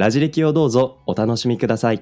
[0.00, 2.00] ラジ歴をどうぞお楽しみください。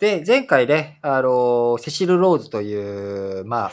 [0.00, 3.72] で、前回ね、あの、セシル・ローズという、まあ、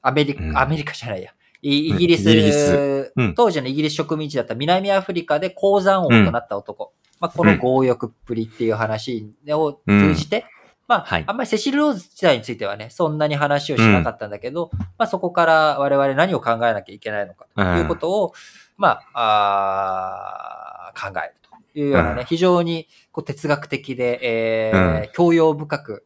[0.00, 0.56] アメリカ、うん。
[0.56, 3.12] アメリカじゃないや、イイギリス、イギリス。
[3.14, 3.34] うん。
[3.34, 6.94] 当時のイギリス植民地だった南アフリカで鉱山王となった男。
[7.20, 10.46] まあ、この強欲っぷりっていう話を通じて、
[10.86, 11.24] まあ、はい。
[11.26, 18.32] あんまりセシル・ローズ自体についてはね、そんなに話をしなかったんだけど、まあ、そこから我々何を考えなきゃいけないのかということを、
[18.76, 21.34] まあ、あー考える
[21.72, 22.26] というようなね、うん。
[22.26, 26.04] 非常にこう哲学的で、えーう教養深く、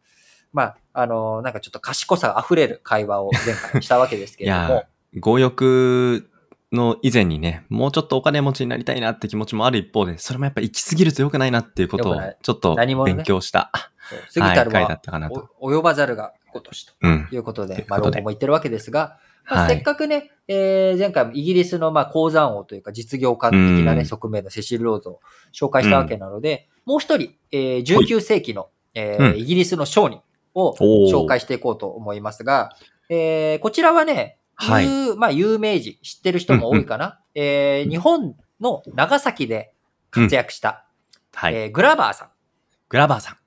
[0.52, 4.84] まあ、あの、なんかちょっと賢さが溢れる会話を前回したわけですけれども。
[5.20, 6.28] 強欲
[6.72, 13.70] の以前にね、もうちょっとお金持ちになりたいなって気持ちもある一方で、それもやっぱ行き過ぎると良くないなっていうことをちょっと勉強した、
[14.08, 15.00] そう過ぎたるは
[15.60, 17.28] 及ばざるが如しとうん。
[17.30, 25.20] いうことでう、まあ、ことでローも言ってるわけですが、まあ、はいせっかくね、えー前回もイギリスのまあ鉱山王というか実業家的なね、うん側面のセシル・ローズを
[25.52, 30.20] 紹介したわけなので、もう一人、えー19世紀の、えーうんイギリスの商人
[30.54, 32.76] を紹介していこうと思いますが、
[33.08, 37.20] えーこちらはね、はい有まあ、有名人、知ってる人も多いかな。
[37.34, 39.72] えー日本の長崎で
[40.10, 40.84] 活躍した、
[41.34, 41.54] はい。
[41.54, 42.28] えーグラバーさん。
[42.88, 43.38] グラバーさん。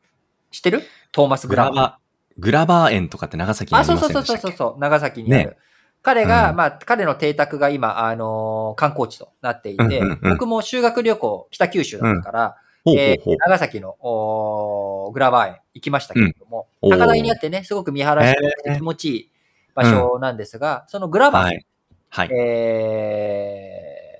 [0.52, 0.84] 知ってる？
[1.12, 2.42] トーマス・グラバー。
[2.42, 4.42] グラバー、園とかって長崎にああ、りそうそうませんでしたっけ？
[4.42, 5.50] そうそうそう、長崎にある。
[5.52, 5.58] ね
[6.04, 13.36] 彼が、うんまあ、彼の邸宅が今、あのー観光地となっていて、うんうんうん僕も修学旅行、北九州だったから、ほうほえーうほう。
[13.38, 18.36] 長崎のおーグラバー園行きましたけれども、うん高台にあってね、すごく見晴らし
[18.66, 19.32] が気持ちいい
[19.76, 21.66] 場所なんですが、そのグラバー、はい。
[22.10, 22.30] はい。
[22.34, 24.12] えー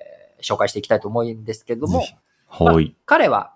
[0.44, 2.14] 紹介していきたいと思うんですけれどもぜ、ひ
[2.46, 2.96] ほい。
[3.06, 3.54] 彼は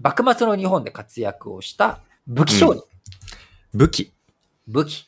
[0.00, 2.84] 幕末の日本で活躍をした武器商人、
[3.74, 4.12] 武器。
[4.66, 5.06] 武器。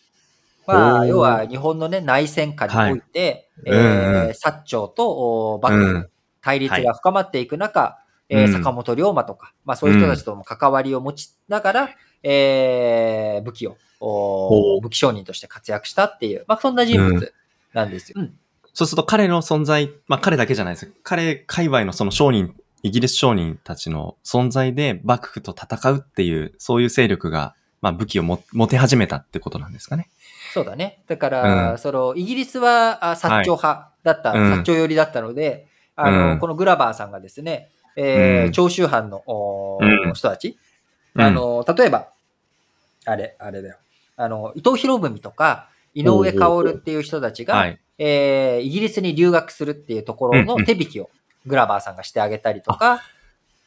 [0.67, 6.09] まあ、要は日本のね、内戦下において、え薩長とお幕府、うん。
[6.41, 11.91] 対立が深まっていく中、えーうん坂本龍馬とか、まあそういう人たちとも関わりを持ちながら、
[12.23, 17.33] えー武器を、武器商人として活躍したっていう、まあそんな人物
[17.73, 18.15] なんですよ。
[18.19, 18.35] うん
[18.73, 20.93] そうすると彼の存在、まあ彼だけじゃないです。
[21.03, 30.09] 彼、界隈のその商人、イギリス商人たちの存在で幕府と戦うっていう、そういう勢力が、まあ武器をも持て始めたってことなんですかね。
[30.53, 31.03] そうだね。
[31.07, 31.79] だから、うん。
[31.79, 34.41] その、イギリスはあ薩長派だった、はい。
[34.41, 34.53] うん。
[34.61, 36.39] 薩長寄りだったので、あの、うん。
[36.39, 38.53] このグラバーさんがですね、えーうん。
[38.53, 39.23] 長州藩の、
[40.15, 40.59] 人たち、
[41.15, 41.23] うん。
[41.23, 42.09] あの、例えば、
[43.07, 43.77] あれ、あれだよ。
[44.17, 47.79] あの、伊藤博文とか、井上薫っていう人たちが、はい。
[47.99, 51.11] えーイギリスに留学するっていうところの手引きを
[51.47, 53.01] グラバーさんがしてあげたりとか、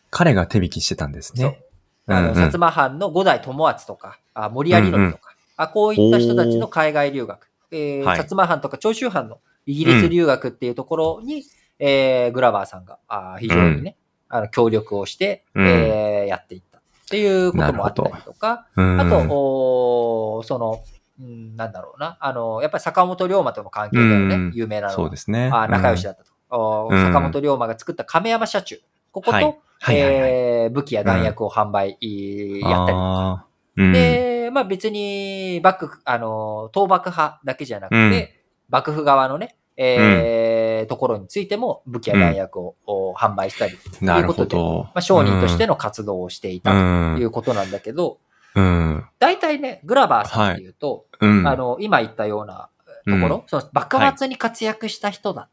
[0.09, 1.63] 彼が手引きしてたんですね。
[2.07, 2.43] あの、うんうん。
[2.43, 8.19] 薩摩藩の五代友厚とか、あ森有則とか、あ、こういった人たちの海外留学、えーはい。
[8.19, 11.43] 薩摩藩とか長州藩のイギリス留学っていうところに、
[11.79, 13.97] えーグラバーさんがあー非常にね、
[14.29, 15.67] あの協力をして、うん。
[15.67, 18.99] えーやっていったっていうこともあったりとか、うん。
[18.99, 20.83] あと、おーその、
[21.19, 24.51] うん、なんだろうな、あの、やっぱり坂本龍馬との関係だよね、うん。
[24.53, 24.93] 有名なのは。
[24.93, 25.49] そうですね。
[25.53, 26.09] あ仲良しだ。
[26.11, 26.32] だったと。
[26.53, 28.81] 坂本龍馬が作った亀山社中。
[29.11, 29.59] ここと、
[29.91, 32.97] えー武器や弾薬を販売、いやったり。
[32.97, 33.93] あーうん。
[33.93, 38.29] で、まあ別に、幕府、あの、倒幕派だけじゃなくて、うん
[38.69, 44.57] 幕府側のね、えーところについても武器や弾薬を、お販売したり、とないるうことで。
[44.57, 48.19] まあ商人としての活動をしていたうんということなんだけど、
[48.55, 49.05] うん。
[49.19, 51.47] 大体ね、グラバーさんっていうと、うん。
[51.47, 52.69] あの、今言ったような
[53.05, 55.47] ところ、その幕末に活躍した人だうん、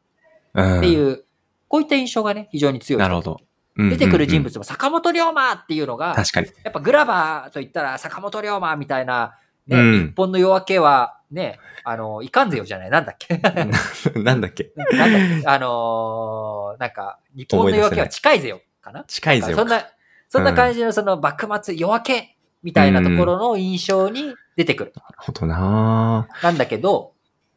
[0.53, 1.25] っていう、
[1.69, 3.01] こういった印象がね、非常に強い。
[3.01, 3.41] なるほど。
[3.77, 6.49] 出てくる人うんうん物も坂本龍馬っていうのが、うん確かに。
[6.65, 9.35] やっぱグラバーと言ったら坂本龍馬みたいな、
[9.67, 13.39] ね、うん日本の夜明けは、ね、あの、いかんぜよじゃない、なんだっけ？
[14.21, 14.73] なんだっけ？
[14.77, 15.47] なんだっけ？
[15.47, 19.05] あのーなんか、日本の夜明けは近いぜよ、かな？
[19.05, 19.57] 近いぜよ。
[19.57, 19.83] そんな、
[20.29, 24.93] そんな感じのその幕末夜明けみたいなところの印象に出てくる。
[24.97, 27.13] なるほどななんだけど、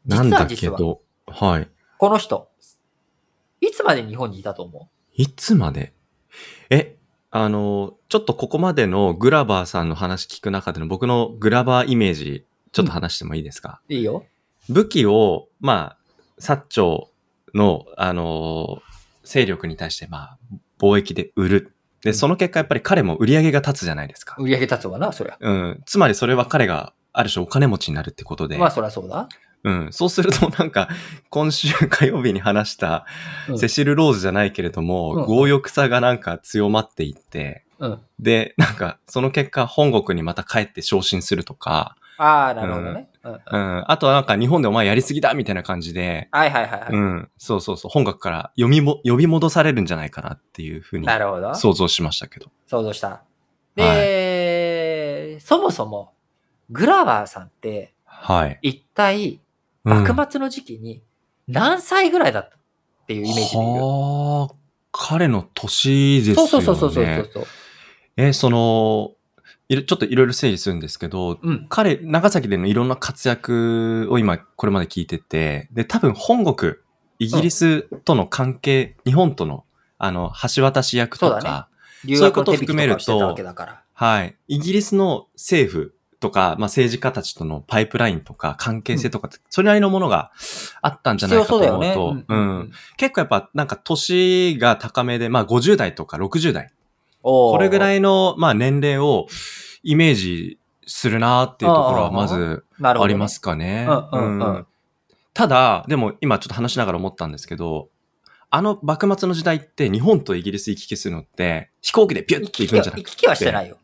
[0.05, 1.67] 実は実は、ど、はい。
[1.97, 2.49] この人、
[3.67, 5.93] いつまで日本にいたと思いつまで？
[6.69, 6.97] え、
[7.31, 14.25] あの、ちょっとここまでのグラバーさんの話聞く中での僕のグラバーイメージ、ちょっと話してもいいですか、ういいよ。
[14.69, 17.11] 武器を、まあ、薩長
[17.53, 18.81] の、あの、
[19.23, 20.37] 勢力に対して、まあ、
[20.79, 21.73] 貿易で売るっ
[22.03, 24.35] で、その結果やっぱり彼も売り上げが立つじゃないですか。
[24.37, 25.37] 売り上げ立つわな、そりゃ。
[25.39, 25.83] うん。
[25.85, 28.57] つまりそれは彼がある種お金持ちになるってことで。
[28.57, 29.29] まあ、そりゃそうだ。
[29.63, 29.87] うん。
[29.91, 30.89] そうするとなんか、
[31.29, 33.05] 今週火曜日に話した
[33.49, 38.01] うんセシル・ローズじゃないけれども、うん強欲さがなんか強まっていって、うん。
[38.19, 43.09] で、なんか、その結果、本国にまた帰って昇進するとか、ああ、なるほどね。
[43.23, 43.31] うん。
[43.33, 43.91] うはいん。
[43.91, 46.87] あとはなんか、日本でお前やりすぎだみたいな感じで、はいはいはい。
[46.91, 47.29] うん。
[47.37, 47.91] そうそうそう。
[47.91, 51.55] 本国から読みも、呼び戻されるんじゃないかなっていうふうになるほど。
[51.55, 52.51] 想像しましたけど。
[52.67, 53.23] 想像した。
[53.75, 56.13] で、そもそも、
[56.69, 58.59] グラバーさんって、はい。
[58.61, 59.42] 一体、うん
[59.83, 61.03] 幕末の時期に
[61.47, 62.59] 何歳ぐらいだったっ
[63.07, 63.81] ていうイメージでいる。
[63.81, 64.55] はあ、
[64.91, 66.49] 彼の年ですよね。
[66.49, 67.45] そうそうそうそうそうそう。
[68.17, 69.11] え、その、
[69.69, 71.65] ちょっといろいろ整理するんですけど、うん。
[71.69, 76.75] 彼、長崎でのいろんな活躍を今、これまで聞いてて、で、多分本国、
[77.19, 79.65] イギリスとの関係、日本との、
[79.97, 81.69] あの、橋渡し役とか、
[82.05, 83.35] 留そういうことを含めると。
[83.93, 84.35] はい。
[84.47, 90.31] イギリスの政府とか、まあ、政治家たちとのパイプラインとか関係性とかって、それなりのものが
[90.81, 92.25] あったんじゃないかと思うと、そうだよね。
[92.29, 92.71] うん。
[92.95, 96.71] 結構やっぱなんか年が高めで、まあ50代とか60代。
[97.21, 97.97] ここれぐらい。
[97.97, 99.27] いの、まあ年齢を
[99.83, 103.85] イメージするなっていうところはまずありますかね。
[103.89, 104.67] うんうんうん
[105.35, 107.89] ただ、でも今ちょっと話しながら思ったんですけど、
[108.51, 113.01] あの幕末の時代って日本とイギリス行き来するのって飛行機でピュッ行て行くんじゃなくて。
[113.01, 113.77] 行き来はしてないよ。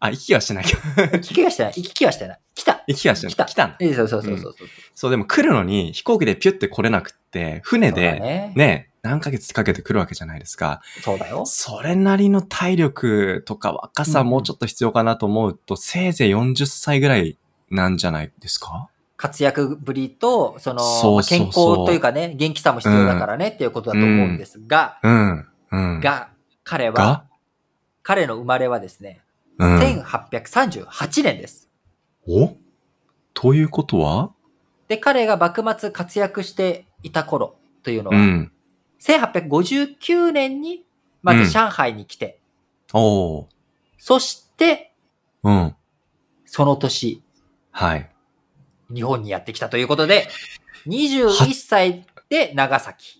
[0.00, 0.80] あ、行き来はしてないけど。
[1.18, 1.72] 行き来はしてない。
[1.76, 2.40] 行き来はしてない。
[2.54, 2.82] 来た。
[2.86, 3.34] 行き来はしてない。
[3.34, 3.76] 来た来たんだ。
[3.80, 4.68] ええそうそうそうそうそう。
[4.94, 8.52] そう、でも来るのに飛行機でピュッて来れなくって、船でね。
[8.56, 10.80] ね、何ヶ月かけて来るわけじゃないですか。
[11.02, 11.44] そうだよ。
[11.46, 17.38] それなりの体力とか若さうんうんもうちょっと必要かなと思うと、せいぜい40歳ぐらい
[17.70, 18.88] なんじゃないですか？
[19.18, 21.54] 活躍ぶりと、その、そうそうそう健康
[21.86, 25.46] というかね、元気さも必要だからね、っていうことだと思うんですが、うん。
[25.72, 26.00] うん。
[26.00, 26.30] が、
[26.64, 27.24] 彼はが、
[28.02, 29.20] 彼の生まれはですね、
[29.60, 29.78] うん。
[29.78, 31.68] 1838年です。
[32.26, 32.56] お？
[33.34, 34.32] ということは？
[34.88, 38.52] で、彼が幕末活躍していた頃というのは、うん。
[39.00, 40.84] 1859年に、
[41.22, 42.40] まず上海に来て、
[42.94, 43.46] おー。
[43.98, 44.94] そして、
[45.42, 45.76] うん。
[46.46, 47.22] その年、
[47.70, 48.10] はい。
[48.92, 50.28] 日本にやってきたということで、
[50.86, 53.19] 21歳で長崎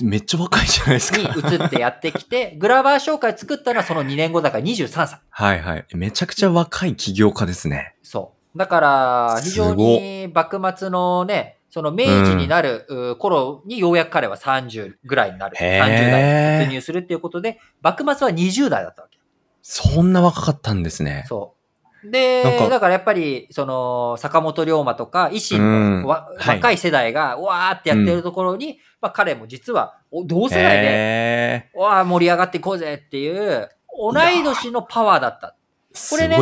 [0.00, 1.34] めっちゃ若いじゃないですにか。
[1.54, 5.20] 移ってやってきて、グラバー商会作ったのはその2年後だから23歳。
[5.28, 5.86] はいはい。
[5.94, 7.94] めちゃくちゃ若い起業家ですね。
[8.02, 8.58] そう。
[8.58, 15.56] だから、非常に幕末のね、その明治になるう頃にようやく彼は30ぐらいになる。
[15.58, 19.18] へー30代に突入するっていうことで、幕末は20代だったわけ。
[19.62, 21.24] そんな若かったんですね。
[21.28, 21.61] そう。
[22.04, 26.02] でだからやっぱり、その、坂本龍馬とか維新うん。
[26.02, 35.56] の若い世代が、わーってやってるところに、まあ彼も実は、お同世代で、へわー盛り上がっていこうぜっていう、同い年のパワーだった。
[35.94, 36.36] ーこれね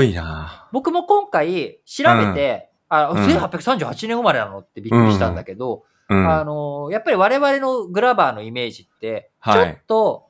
[0.73, 3.25] 僕も今回調べて、あ、うん。
[3.27, 6.29] 1838年生まれなのってびっくりしたんだけど、うん。
[6.31, 9.69] あの、やっぱり我々のグラバーのイメージって、ちはい。
[9.71, 10.27] ょっと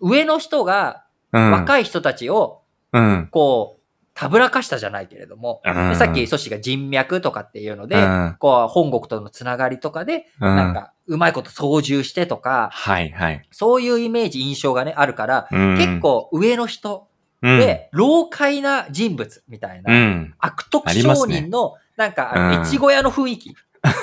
[0.00, 2.62] 上の人がうん、若い人たちを
[2.92, 3.28] うん。
[3.32, 3.83] こう、
[4.14, 13.46] たぶらかしたじゃないけれども、さっきソシが人脈とかっていうので、うんこう、本国とのつながりとかで、うんなんか、うまいこと操縦してとか、はいはい。
[13.50, 17.08] そういうイメージ、印象がね、あるから、うん結、構上の人
[17.42, 20.34] うん、で、老快な人物みたいな、うん。
[20.38, 23.54] 悪徳商人の、なんか、あのうん越後屋の雰囲気。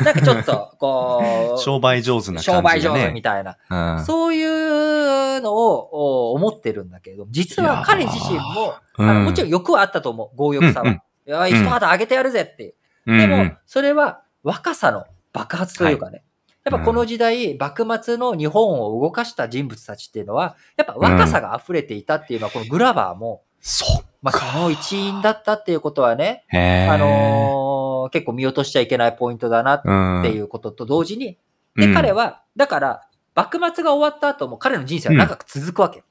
[0.03, 2.81] なんかちょっと、 こう、商売上手な感じが、ね。
[2.81, 4.05] 商売上手みたいな、うん。
[4.05, 10.83] そういうのをお思ってるんだけど、実は彼自身も、うんあのもちろん欲はあったと思う、強欲さは。
[10.83, 11.01] うんうん。
[11.27, 12.63] いや、一肌上げてやるぜって。
[12.63, 12.73] いう。
[13.07, 13.17] うん。
[13.17, 16.23] でも、それは若さの爆発というかね。
[16.63, 31.37] やっぱこの時代、幕末の日本を動かした人物たちっていうのは、やっぱ若さが溢れていたっていうのは、このグラバーも、そっまあ、その一員だったっていうことはね、あのー結構見落としちゃいけないポイントだなっうん、ていうことと同時に、
[31.75, 33.01] で、彼は、は、だから、
[33.35, 36.03] 幕末が終わった後も彼の人生は長く続くわけ。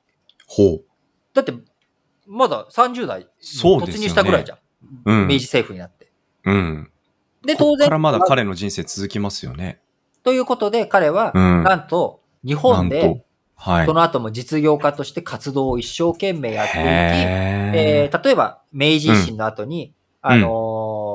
[0.47, 0.85] ほう。
[1.35, 1.53] だって、
[2.27, 4.59] まだ30代突入したぐらいじゃん。
[5.05, 6.11] うん明治政府になって。
[6.45, 6.91] うん。
[7.45, 9.81] で、当然こっから、まだ彼の人生続きますよね。
[10.23, 11.63] ということで彼は、うん。
[11.63, 13.21] なんと、日本でと、
[13.57, 13.87] はい。
[13.87, 16.83] その後も実業家として活動を一生懸命やっていき、へ
[17.75, 20.51] えー例えば、明治維新の後に、あのー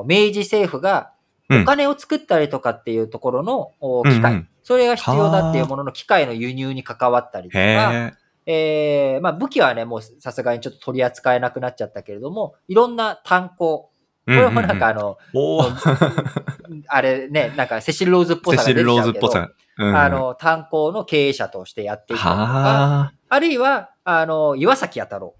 [0.05, 1.11] 明治政府が
[1.49, 1.61] うん。
[1.61, 8.13] お金を作ったりとかっていうところのおうん機械、うんそれが必要だっていうものの機械の輸入に関わったりとか、へ
[8.47, 13.91] えーまあ武器はね、もうさすがにちょっと取り扱えなくなっちゃったけれども、いろんな炭鉱、こ
[14.25, 14.37] え。
[14.37, 15.19] れもなんかあの、
[16.89, 18.83] あれね、なんかセシルローズっぽさが出て
[19.19, 19.95] きちゃうん。
[19.95, 23.13] あ、の、炭鉱の経営者としてやっていたりとか、はあ。
[23.29, 25.35] あるいは、あの、岩崎弥太郎。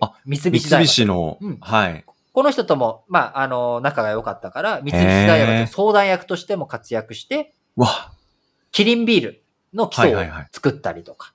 [0.00, 0.86] あ、三三菱大学。
[0.86, 1.58] 菱の、うん。
[1.60, 2.04] はい。
[2.32, 8.12] この人とも、まあ、あの、仲が良かったから、三菱大学の相談役としても活躍して、わ、
[8.70, 11.32] キリンビールの基礎をはいはいはい作ったりとか。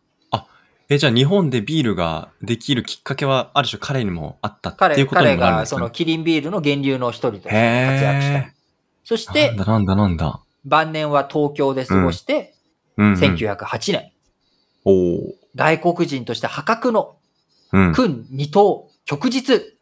[0.89, 8.53] え、じゃあ日本でビールができるきっかけは、ある種彼にもあったって彼いうことになるんですかそのキリンビールの源流の一人として活躍したへ。
[9.03, 10.41] そしてなん、だなんだなんだ。
[10.63, 12.55] 晩年は東京で過ごして、
[12.95, 13.19] うん、うん。
[13.19, 14.11] 1908年、
[14.85, 17.17] おー外国人として破格の
[17.73, 17.93] うん。
[17.93, 19.76] 君二等旭日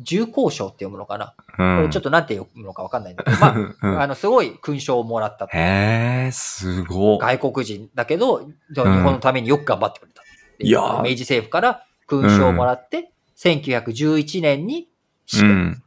[0.00, 1.76] 重功賞って読むのかな、うん。
[1.78, 3.98] これちょっとなんて読むのかわかんないんだけど、まうん。
[3.98, 5.56] あ、あの、すごい勲章をもらったと。
[5.56, 7.18] へえ、すごい。
[7.18, 10.22] 外国人だけど、日本のためによく頑張ってくれた
[10.58, 11.02] いやー。
[11.02, 14.88] 明治政府から勲章をもらって、1911年に
[15.26, 15.82] 死去、うん。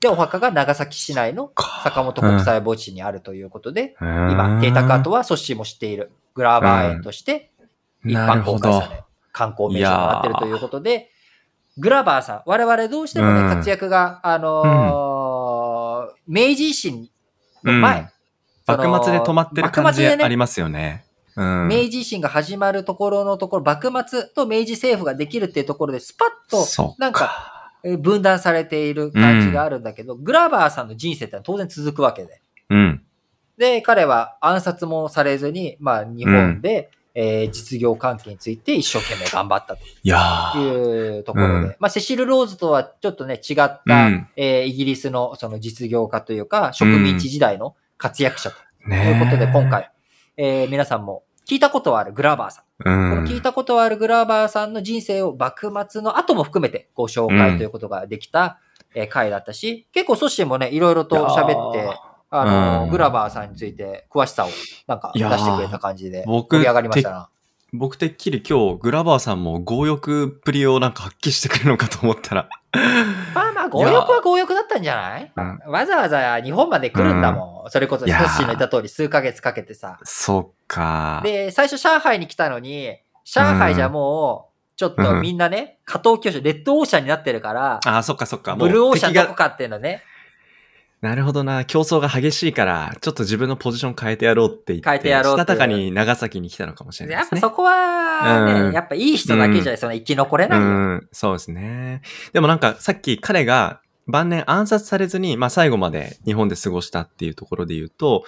[0.00, 1.52] で、お墓が長崎市内の
[1.84, 6.10] 坂本国際墓地にあるということで、うん今、邸宅跡はソッシーも知っている。
[6.34, 7.52] グラーバー園として
[8.04, 8.88] 一般公開さ。
[8.88, 11.10] れ、観光名所となっているということで、
[11.78, 17.08] グラバーさん、我々どうしてもね、うん活躍が、あのー明治維新
[17.64, 18.10] の前、
[18.66, 21.04] 幕末で止まってる感じありますよね。
[21.36, 21.68] うん。
[21.68, 32.40] 明治維新が始まるところのところ、幕末と明治政府ができるっていうところで、スパッとそうなんかえー分断されている感じがあるんだけど、グラバーさんの人生ってのは当然続くわけで。
[32.70, 33.02] うん。
[33.56, 39.84] で、彼は暗殺もされずに、まあ、日本で、えー実業関係について一生懸命頑張ったと。
[39.84, 41.16] いやー。
[41.16, 41.76] いうところで、うん。
[41.78, 44.28] まあ、セシル・ローズとはちょっとね、違った、うん。
[44.36, 48.56] えーイギリスのその実業家というか、植民地時代の活躍者と。
[48.88, 49.90] ねいうことで、今回、
[50.36, 52.88] えー皆さんも聞いたことはあるグラバーさん。
[52.88, 53.10] うん。
[53.10, 58.58] この聞いたことはあるグラバーさんの人生を幕末の後も含めてご紹介ということができた、
[58.94, 64.48] えー回だったし、結構ソッシーもね、いろいろと喋ってあのーうんグラバーさんについて詳しさを
[64.86, 67.28] なんか出してくれた感じで、僕盛り上がりましたな。
[67.74, 72.48] 僕てっきり今日、グラバーさんも強欲っぷりをなんか発揮してくるのかと思ったら。
[73.34, 75.32] まあまあ、強欲は強欲だったんじゃない？
[75.34, 77.70] うんわざわざ日本まで来るんだもん。
[77.70, 79.98] それこそ、ソいやーッシーの言った通り数ヶ月かけてさ。
[80.04, 81.20] そっか。
[81.24, 88.54] で、最初上海に来たのに、上海じゃもう、ちょっとみんなね、加藤教授、レッドオーシャンになってるから、あ、そっかそっか。
[88.56, 90.02] ブルーオーシャンどこかっていうのね、
[91.02, 91.64] なるほどな。
[91.64, 97.40] 競争が激しいから、ちょっと自分のポジション変えてやろうって言って、変えてやろうしたたかに長崎に来たのかもしれないですね。
[97.40, 100.64] やっぱそこはね、うんやっぱいい人だけじゃ、その生き残れないよ。
[100.64, 102.02] うん、そうですね。
[102.32, 108.22] でもなんかさっき彼が晩年暗殺されずに、まあ最後まで日本で過ごしたっていうところで言うと、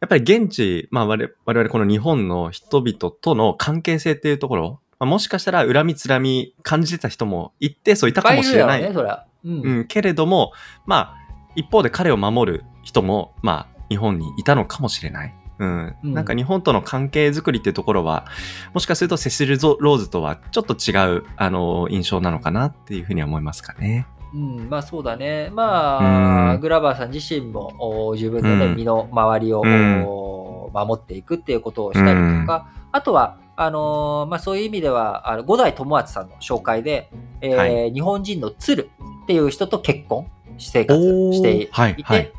[0.00, 8.80] やっぱり現地、まあ我々我々この日本の人々との関係性っていうところ、まあ、もしかしたら恨みつらみ感じてた人も一定数いたかもしれない。
[8.80, 9.24] いね、そりゃ。
[9.44, 9.60] うん。
[9.62, 10.52] うん、けれども、
[10.86, 11.21] まあ
[11.54, 15.34] 一方で彼を守る人も、まあ日本にいたのかもしれない。
[15.58, 15.96] うん。
[16.02, 18.26] うんなんか日本との関係づくりっていうところは、
[18.74, 24.06] もしかするとセシル・ゾローズとはちょっと違う、あの、印象なのかなっていうふうには思いますかね。
[24.34, 25.50] うん、まあそうだね。
[25.52, 29.62] まあ、うんグラバーさん自身もお自分のね、うん身の回りを、
[30.72, 37.10] 守っていくっていうことをしたりとか、あとは、あのーまあそういう意味では、あの五代友厚さんの紹介で、
[37.42, 38.90] えーはい日本人の鶴
[39.22, 40.26] っていう人と結婚、
[40.70, 41.00] 生活
[41.32, 42.32] していて、はいはい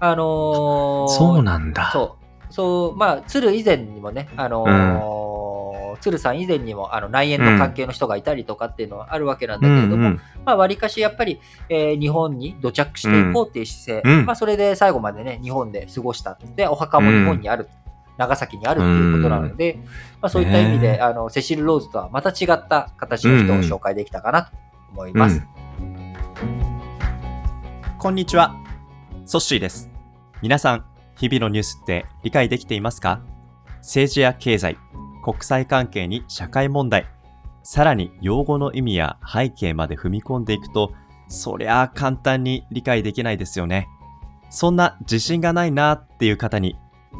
[0.00, 1.90] あのーそうなんだ。
[1.92, 2.16] そ
[2.48, 2.52] う。
[2.52, 5.30] そう、まあ、鶴以前にもね、あのー
[6.00, 16.38] 鶴さん以前にも、あの、内縁の関係の人がいたりとかっていうのはあるわけなんだけれども、うんまあ、割かしやっぱり、えー日本に土着していこうっていう姿勢、うんまあ、それで最後までね、日本で過ごした。
[16.56, 17.68] で、お墓も日本にある、
[18.16, 19.78] 長崎にあるっていうことなので、
[20.22, 24.52] まあ、そういった意味で、ねあの、セシル・ローズとはまた違った形の人を紹介できたかなと
[24.92, 25.42] 思います。
[28.00, 28.56] こんにちは。
[29.26, 29.90] ソッシーです。
[30.40, 30.86] 皆さん、
[31.18, 33.20] 日々のニュースって理解できていますか？
[33.80, 34.78] 政治や経済、
[35.22, 37.06] 国際関係に社会問題、
[37.62, 40.94] さらに用語の意味や背景まで踏み込んでいくと、
[41.28, 43.86] そりゃあ簡単に理解できないですよね。
[44.48, 46.76] そんな自信がないなっていう方に、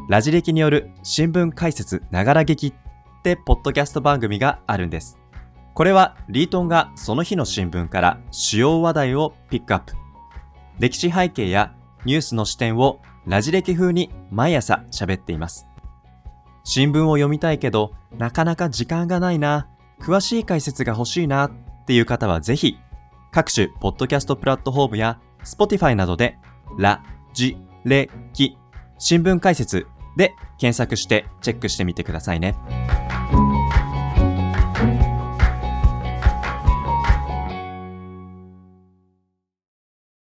[0.09, 2.75] ラジ歴による新聞解説ながら劇っ
[3.23, 5.19] てポッドキャスト番組があるんです。
[5.75, 10.00] これはリートンがその日の新聞から主要話題をピックアップ。
[10.81, 11.75] 歴史背景や
[12.07, 15.69] ニュースの視点をラジ歴風に毎朝喋っています。
[16.65, 19.69] 新聞を読みたいけど、なかなか時間がないな、
[20.01, 21.51] 詳しい解説が欲しいなっ
[21.87, 22.79] ていう方はぜひ、
[23.31, 26.39] 各種ポッドキャストプラットフォームや Spotify などで、
[26.79, 28.57] ラ、ジ、レ、キ、
[28.99, 32.57] 新聞解説で検索してチェックしてみてくださいね。